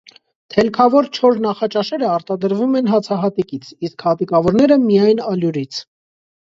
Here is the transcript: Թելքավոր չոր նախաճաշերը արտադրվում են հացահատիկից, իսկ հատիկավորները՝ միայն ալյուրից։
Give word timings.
Թելքավոր 0.53 1.09
չոր 1.17 1.37
նախաճաշերը 1.43 2.09
արտադրվում 2.15 2.79
են 2.81 2.91
հացահատիկից, 2.95 3.73
իսկ 3.91 4.09
հատիկավորները՝ 4.11 4.83
միայն 4.91 5.27
ալյուրից։ 5.31 5.89